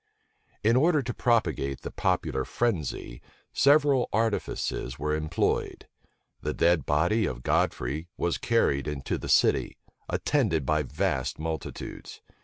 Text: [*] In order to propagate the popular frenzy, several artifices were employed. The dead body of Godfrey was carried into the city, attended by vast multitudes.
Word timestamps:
[*] 0.35 0.63
In 0.63 0.75
order 0.75 1.03
to 1.03 1.13
propagate 1.13 1.81
the 1.81 1.91
popular 1.91 2.43
frenzy, 2.43 3.21
several 3.53 4.09
artifices 4.11 4.97
were 4.97 5.13
employed. 5.13 5.87
The 6.41 6.55
dead 6.55 6.87
body 6.87 7.27
of 7.27 7.43
Godfrey 7.43 8.07
was 8.17 8.39
carried 8.39 8.87
into 8.87 9.19
the 9.19 9.29
city, 9.29 9.77
attended 10.09 10.65
by 10.65 10.81
vast 10.81 11.37
multitudes. 11.37 12.19